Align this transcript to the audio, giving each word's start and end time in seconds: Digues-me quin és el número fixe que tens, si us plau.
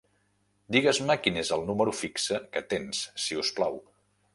Digues-me 0.75 1.17
quin 1.27 1.37
és 1.43 1.53
el 1.57 1.67
número 1.69 1.95
fixe 2.01 2.43
que 2.57 2.67
tens, 2.75 3.07
si 3.27 3.43
us 3.45 3.59
plau. 3.61 3.85